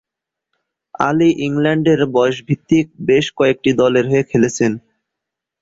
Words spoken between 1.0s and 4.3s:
আলী ইংল্যান্ডের বয়সভিত্তিক বেশ কয়েকটি দলের হয়ে